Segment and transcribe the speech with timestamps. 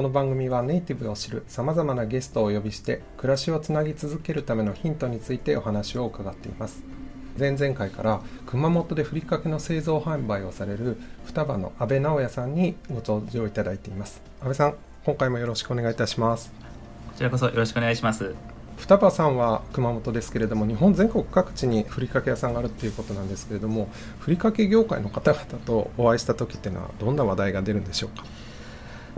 [0.00, 6.82] この番組はネイティブを知るさまざまなゲストをお呼びして暮らしをつなぎ続けるためのヒントについてお話を伺っています。
[7.38, 14.22] 前々回から熊本でふりかけの製造販売をされる双葉の阿部直也さんにご登場いただいています。
[14.42, 16.50] 阿部さん今回もよろしくお願いいたします。
[17.08, 18.34] こちらこそよろしくお願いします。
[18.78, 28.24] 双葉さんは熊本ですけれども日本全国各地にふりかけ屋さんがあるっていうことなんですけれどもふりかけ業界の方々とお会いした時っていうのはどんな話題が出るんでしょうか？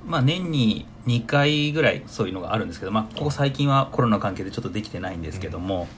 [0.06, 5.88] まあ年に2回ぐらいそういうのがあるんですけど、まあここ最近はコロナ関係でちょっとできてないんですけども、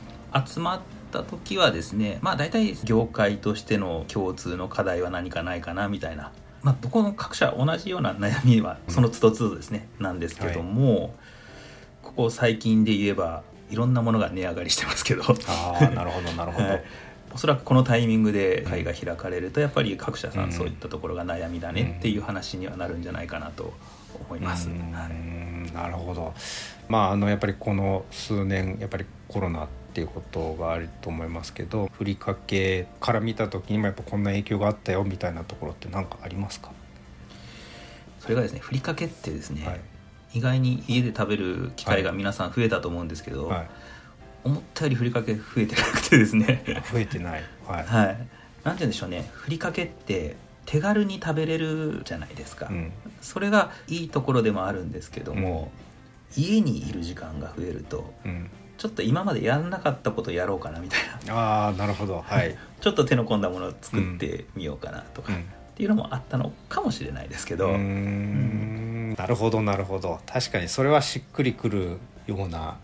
[0.47, 0.81] 集まっ
[1.13, 6.33] た時はですね、まあ大体業界としての共通の課題は何かないかなみたいな。
[6.63, 11.15] まあどこの各社同じような悩みはその都度都度ですね、なんですけども、
[12.03, 15.23] ここ最近で言えばいろんなものが値上がりしてますけど。
[15.23, 16.85] ああなるほどなるほど、 はい
[17.35, 20.49] おそらくこのタイミングで会が開かれるとやっぱり各社さうん。
[20.51, 23.75] んそういったところが悩みだねっていう話にはなるんじゃないかなと
[24.29, 24.67] 思います。
[24.67, 26.33] なるほど。
[26.89, 36.71] まああのやっぱりこの数年やっぱりコロナっていうことがあると思いますけどふりかけから見た時にもやっぱこんな影響があったよみたいなところって何かありますか、
[38.21, 39.81] それがですねふりかけってですね、はい。
[40.35, 43.71] 意外に家で食べる機会が皆さん増えたと思うんですけど、はい、
[44.45, 46.63] 思ったよりふりかけ増えてなくてですね。
[46.93, 47.85] 増えてない、はい。
[47.85, 48.07] はい。
[48.65, 49.31] なんて言うんでしょうね。
[49.33, 50.37] ふりかけって
[50.67, 52.93] 手軽に食べれるじゃないですか、うん。
[53.21, 55.71] それがいいところでもあるんですけども、
[56.37, 61.35] 家にいる時間が増えるとうん、ちょっと今までやんなかったことやろうかなみたいな。
[61.35, 62.23] ああなるほど。
[62.27, 65.39] はい、 ちょっと手の込んだものを作ってみようかなとか、うん。
[65.39, 65.43] っ
[65.77, 69.15] ていうのもあったのかもしれないですけど、うーん。
[69.15, 70.21] なるほどなるほど。
[70.27, 72.77] 確かにそれはしっくりくるような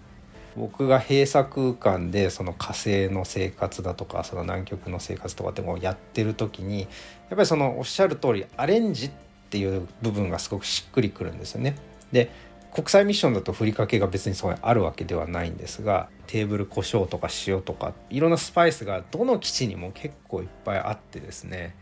[0.57, 6.89] 僕が閉鎖空間でその火星の生活だとかその南極の生活とかってもやってる時にやっ
[7.31, 9.11] ぱりそのおっしゃる通りアレンジっ
[9.51, 11.77] ていう部分がすごくしっくりくるんですよね。
[12.13, 12.31] で
[12.73, 21.75] 国際ミッションだとふりかけが別にそこにあるわけではないんですがテーブル胡椒とか塩とかいろんなスパイスがどの基地にも結構いっぱいあってですね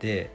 [0.00, 0.32] で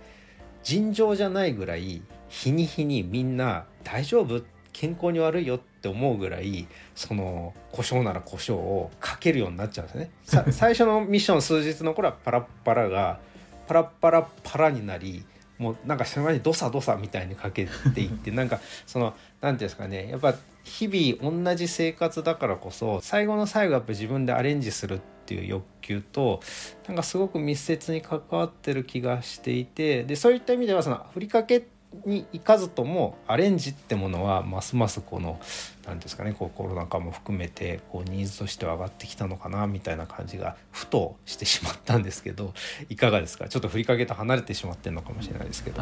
[0.63, 4.41] 尋常じゃないぐらい日に日にみんな大丈夫？
[4.73, 10.11] 健康に悪いよって思うぐらいその胡椒なら胡椒をかけるようになっちゃうんですね。
[10.23, 13.19] さ 最初のミッション数日の頃はパラッパラが
[13.67, 15.23] パラッパラパラになり
[15.57, 26.41] もうなんかそれまでドサドサみたいにかけていってなんか その何ていうんですかねやっぱ日々同じ生活だからこそ最後の最後やっぱ自分でアレンジするっていう欲求と
[26.88, 31.63] なんかすごく密接に関わってる気がしていてでそういった意味ではそのふりかけ
[32.06, 35.40] に行かずともアレンジってものはますますこの
[35.85, 42.53] 何ですかねこうコロナ禍も含めてこうニーズとしては上がってきたのかなみたいな感じがふとしてしまったんですけど
[42.90, 43.50] いかがですか？
[43.50, 45.81] ちょっとふりかけと離れてしまってるのかもしれないですけど。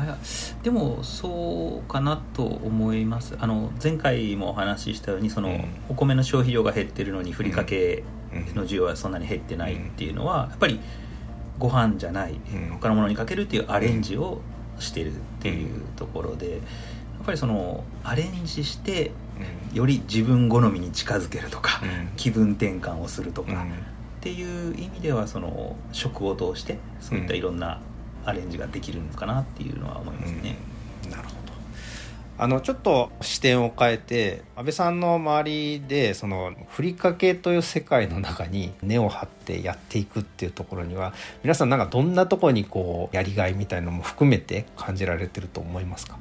[0.63, 3.35] でもそうかなと思います。
[3.39, 5.65] あの前回もお話ししたようにその、うん。
[5.89, 8.03] お米の消費量が減ってるのにふりかけ
[8.33, 8.55] うん。
[8.55, 10.79] の需要はそんなに減ってないっていうのは、やっぱり
[11.57, 12.39] ご飯じゃない、ん。
[12.79, 14.41] 他のものにかけるっていうアレンジを
[14.79, 19.11] してるっていうところで、やっぱりそのアレンジして
[19.73, 22.09] より自分好みに近づけるとか、うん。
[22.15, 23.69] 気分転換をするとか、うん。
[23.69, 23.73] っ
[24.21, 27.79] ていう意味ではその食を通してそういったいろんな
[28.25, 30.57] アレンジができるのかなっていうのは思いますね。
[31.05, 31.11] うん。
[31.11, 31.48] なるほど
[32.41, 41.13] あのちょっと視点を変えて安倍さんの周りでそのふりかけという世界の中に根を張ってやっていくっていうところには
[41.43, 46.17] 皆さんなんかどんなところにこうやりがいみたいのも含めて感じられてると思いますか？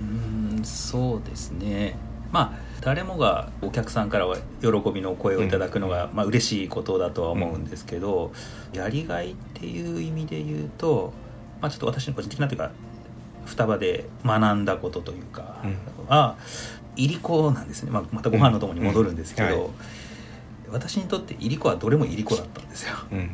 [0.00, 1.96] うーんそうですね。
[2.32, 8.32] まあ誰もがお客さんからは喜びの声をいただくのが、まあ嬉しいことだとは思うんですけど、
[8.72, 11.12] やりがいっていう意味で言うと、
[11.60, 12.70] まあ、ちょっと私の個人的なというか
[13.46, 15.76] 双葉で学んだことというかうん。
[16.08, 16.36] は
[16.96, 19.52] いりこなんですね、まあ、またご飯のともに戻るんですけど、うん。
[19.52, 19.70] うんはい。
[20.70, 22.94] 私にとっていりこはどれもいりこだったんですよ。
[23.12, 23.30] うん。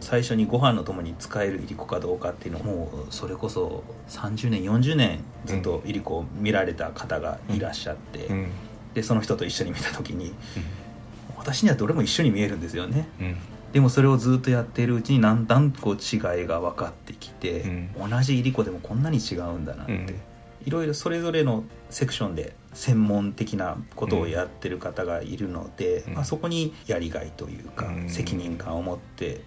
[0.00, 8.46] 最初にご飯のともに使えるいりこかどうかっていうのもうそれこそ30年40年ずっといりこを見られた方がいらっしゃって、うん。
[8.94, 10.32] でその人と一緒に見た時に
[11.36, 13.08] 私にはどれも一緒に見えるんですよね。
[13.20, 13.36] うん
[13.72, 20.08] でもそれをずっとやっているうちにだんだんこう違いが分かってきて、う同じいりこでもこんなに違うんだなって、うん。
[20.66, 26.14] いろいろそれぞれのセクションで専門的なことをやってる方がいるので、うん。
[26.14, 28.08] まあ、そこにやりがいというか、うん。
[28.10, 29.42] 責任感を持って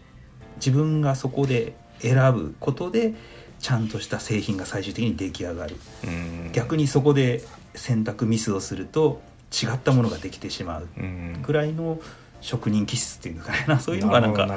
[0.56, 3.14] 自分がそこで選ぶことで
[3.60, 5.76] ちゃんとした製品が最終的に出来上がる。
[6.06, 6.52] うん。
[6.54, 7.44] 逆にそこで
[7.76, 9.22] 選択ミスをすると
[9.52, 11.42] 違ったものができてしまううん。
[11.42, 12.00] ぐらいの
[12.44, 13.80] 職人気質っていうのかな。
[13.82, 14.48] そういうのがなんか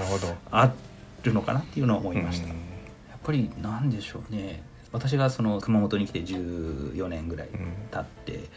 [0.50, 0.72] あ
[1.22, 2.48] るのかなっていうのは思いました。
[2.48, 2.56] やっ
[3.22, 4.62] ぱりなんでしょうね。
[4.92, 7.58] 私がその熊本に来て14年ぐらいうん
[7.90, 8.48] 経って、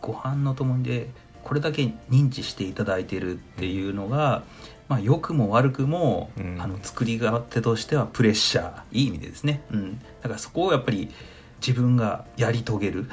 [0.00, 1.10] ご飯のともにで
[1.44, 4.42] これだけ認知していただいてるっていうのが、
[4.88, 6.60] まあ、良くも悪くも、うん。
[6.60, 7.20] あの作り
[7.50, 11.10] 手としてはプレッシャーいい意味でですね、うん、だからそこをやっぱり
[11.64, 13.08] 自分がやり遂げる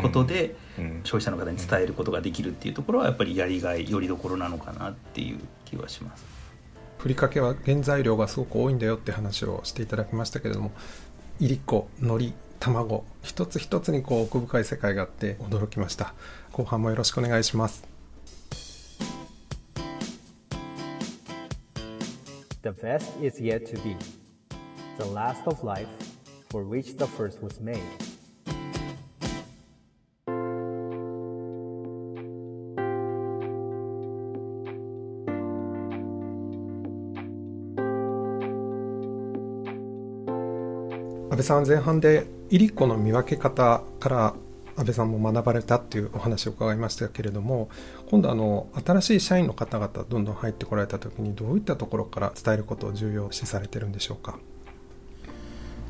[0.00, 6.24] ことで、うん消費者の方に伝えることができるっていうところはやっぱりやりがいよりどころなのかなっていう気はします。
[6.98, 10.72] ふりかけは原材料がすごく多いんだよって話をしていただきましたけれども
[11.38, 16.14] いりこ海苔卵一つ一つにこう奥深い世界があって驚きました
[16.52, 17.84] 後半もよろしくお願いします
[22.62, 23.94] The best is yet to be.
[24.96, 25.86] The last of life
[26.48, 27.82] for which the first was made.
[41.44, 44.34] さんは前半でいりこの見分け方から
[44.76, 47.68] 安倍さんも学ばれたっていうお話を伺いましたけれども
[48.10, 54.38] 今度あの新しい社員の方々どんどん入ってこられた時にどういったところから伝えることを重要視されてるんでしょうか？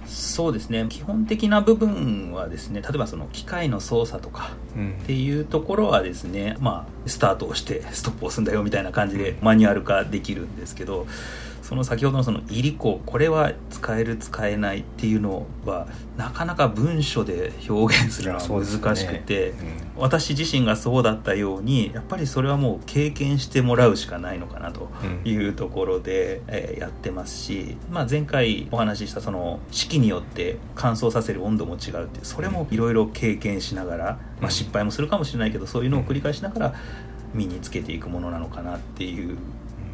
[0.06, 0.84] そうですね。
[0.90, 4.98] 基本的な部分はですね例えばその機械の操作とかうん。
[5.02, 11.06] っていうところはですねまあスタートをしてストップを押すんだよみたいな感じでマニュアル化できるんですけど
[11.74, 19.54] その先ほどのそのいりここれは使える使えないっていうのはなかなか文書で表現するのは難しくて、
[19.96, 36.74] 私自身がそうだったようにやっぱりそれはもう経験してもらうしかないのかなとうんいうところで、えーやってますし、まあ、前回お話ししたその四季によって乾燥させる温度も違うってそれもいろいろ経験しながら、まあ、失敗もするかもしれないけどそういうのを繰り返しながら
[37.32, 39.38] 身につけていくものなのかなっていう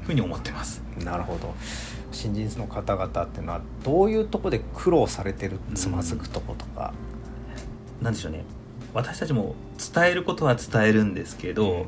[0.03, 0.83] ふうに思ってます。
[1.05, 1.55] なるほど。
[2.13, 5.59] 新人の方々っていうのはどういうところで苦労されてる？
[5.75, 6.93] つまずくとことか、
[8.01, 8.45] なんでしょうね。
[8.93, 9.55] 私たちも
[9.95, 11.87] 伝えることは伝えるんですけど、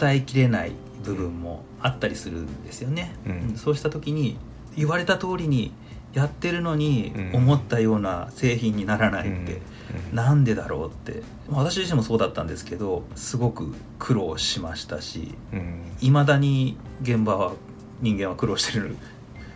[0.00, 0.72] 伝えきれない
[1.04, 3.56] 部分もあったりするんですよね、うん。
[3.56, 4.38] そうした時に
[4.76, 5.72] 言われた通りに
[6.14, 7.36] やってるのにうん。
[7.36, 9.60] 思ったような製品にならないって、
[10.10, 10.16] うん。
[10.16, 11.22] なんでだろうって。
[11.48, 15.82] 私自身もそうだったんですけどすごく苦労しましたしうん。
[16.00, 17.52] いまだに現場は
[18.00, 18.96] 人間は苦労してる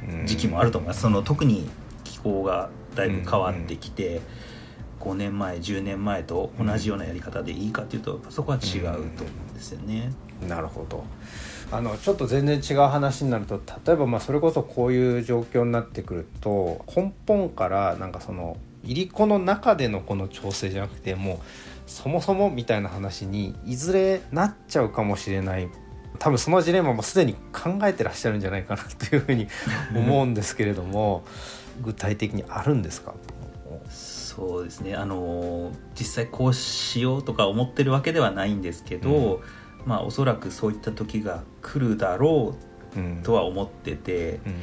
[0.08, 0.26] うん。
[0.26, 1.68] 時期もあると思います、その特に
[2.04, 4.20] 気候がだいぶ変わってきて、
[5.00, 9.02] 5年前10年前と同じようなやり方でいいかっていうとそこは違うと思う
[9.52, 10.12] んですよね。
[10.48, 11.04] なるほど。
[11.70, 18.56] あのちょっと全然違う話になると例えばまあそれこそこういう状況になってくると根本からなんかその
[18.86, 21.38] いりこの中でのこの調整じゃなくてもう
[21.86, 25.68] そもそもみたいな話にいずれなっちゃうかもしれない。
[26.18, 29.48] 多分そのジレンマもすでに考えてらっしゃるんじゃないかなというふうに
[29.94, 31.24] 思うんですけれども
[31.84, 33.12] 具体的にあるんですか？
[33.90, 34.94] そうですね。
[34.94, 39.40] あの実際こうしようとか思ってるわけではないんですけど、
[39.84, 42.54] まあおそらくそういった時が来るだろ
[42.96, 43.18] うん。
[43.20, 44.54] うとは思ってて、うん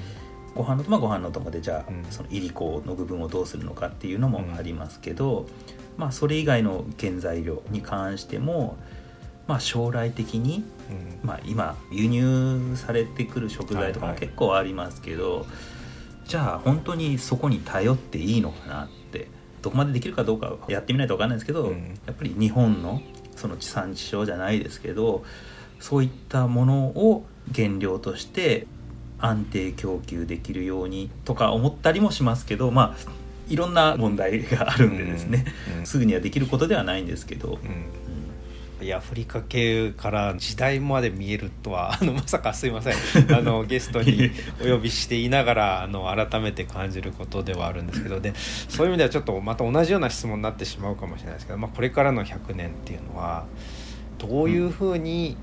[0.55, 2.05] ご飯のとまあご飯のともでじゃあ、うん。
[2.11, 5.47] そのいりこの部分をどうするのかっていうのもありますけど、
[5.97, 8.77] まあそれ以外の原材料に関しても、
[9.47, 10.93] まあ、将来的に、う
[11.25, 11.27] ん。
[11.27, 14.27] まあ、今輸入されてくる食材とかもはいはい。
[14.27, 15.45] 結構ありますけど、
[16.25, 19.27] じゃあ本当にそこに頼っていいのかなって
[19.61, 21.97] どこまでできるかどうかはやってみないと分かんないですけど、うん。
[22.05, 23.01] やっぱり日本の
[23.35, 25.23] その地産地消じゃないですけど
[25.79, 28.67] そういったものを原料として
[29.23, 35.85] 安定供給できるようにとか思ったりもしますけどまあいろんな問題があるんでですね、うんうん。
[35.85, 37.53] すぐにはできることではないんですけど、うん。
[38.81, 38.85] うん。
[38.85, 39.41] いやふりか
[40.11, 42.93] ら時代まで見えるとは あのまさかすいません。
[43.33, 48.19] あのゲストにお呼びしていながらあの改めて感じることではあるんですけど。
[48.19, 53.45] でそういう意味ではちょっとまた同じような質問になってしまうかもしれないですけど、まあ、これからの100年っていうのは
[54.17, 55.37] どういうふうに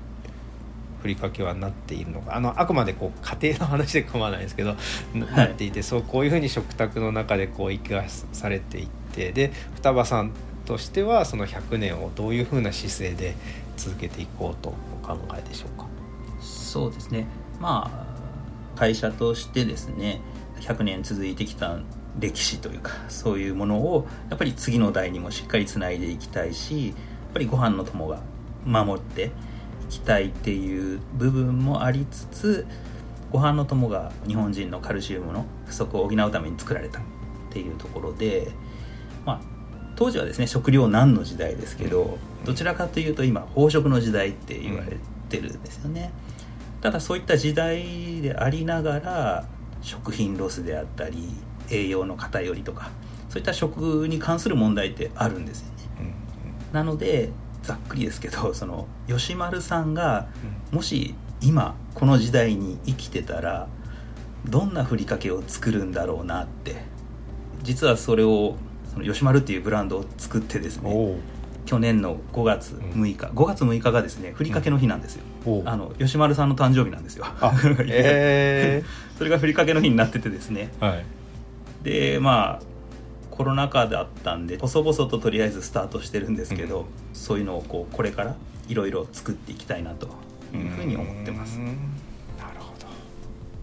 [1.01, 2.35] ふりかけはなっているのか。
[2.35, 4.75] あのあくまでこう家庭の話で構わないですけど
[5.13, 5.35] なはい。
[5.35, 10.31] なっていてそうこういうふうに食卓の中でこう生かされていってで双葉さん
[10.65, 13.35] としてはその100年をどういうふうな姿勢で
[13.77, 15.87] 続けていこうとお考えでしょうか？
[16.41, 17.27] そうですね。
[17.59, 17.91] ま
[18.75, 20.21] あ会社としてですね
[20.59, 21.79] 100年続いてきた
[22.19, 26.93] 歴史というかそういうものをやっぱり次の代にもしっかりつないでいきたいし
[27.33, 28.19] ぱりご飯の友が
[28.65, 29.29] 守ってい
[29.91, 32.67] きたいっていう部分もありつつ
[33.31, 37.01] ご飯の友が日本人のカルシウムの不足を補うために作られたっ
[37.49, 38.51] ていうところで、
[39.25, 39.41] まあ、
[39.95, 44.97] 当時はですね食糧難の時代ですけどどちらかというと今飽食の時代って言われ
[45.29, 46.11] てるんですよね。
[46.81, 49.45] ただそういった時代でありながら
[49.81, 51.29] 食品ロスであったり
[51.69, 52.89] 栄養の偏りとか
[53.29, 56.13] そういった食に関する問題ってあるんですよね。
[56.73, 57.29] なので
[57.63, 60.27] ざっくりですけど その吉丸さんが
[60.71, 63.67] もし今この時代に生きてたら
[64.45, 66.83] どんなふりかけを作るんだろうなって
[67.63, 68.55] 実はそれを
[68.91, 71.15] その吉丸っていうブランドを作ってですねお
[71.65, 77.25] 去年の5月6日、5月6日がですねふりかけの日なんですよ、おあの吉丸さんの誕生日なんですよ。
[77.25, 77.53] あ
[77.87, 78.83] え
[79.17, 80.71] それがふりかけの日になっててですね。
[80.81, 81.05] ー、はい。
[81.83, 82.70] でまあ
[83.41, 88.35] コロナ禍だったんで細々ととりあえずスタートしてるんですけど、うんそういうのをこうこれから
[88.67, 90.07] いろいろ作っていきたいなと
[90.53, 91.57] いうふうに思ってます。
[91.57, 92.87] なるほど。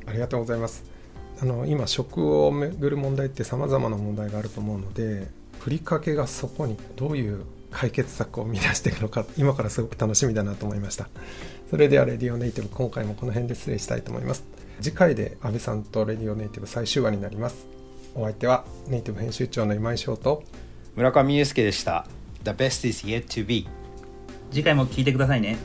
[0.06, 0.84] ありがとうございます。
[1.40, 5.28] あの今食をめぐる問題ってさまざまな問題があると思うので
[5.60, 11.08] ふりかけがそこにどういう解決策を生み出していくのか今からすごく楽しみだなと思いました。
[11.70, 14.44] それではレディオネイティブ今回もこの辺で失礼したいと思います。
[14.80, 17.66] 次回で安部さんとレディオネイティブ最終話になります
[18.14, 20.42] お相手はネイティブ編集長の今井翔と
[20.96, 22.06] 村上裕介でした。
[22.44, 23.66] The best is yet to be
[24.50, 25.58] 次回も聞いてくださいね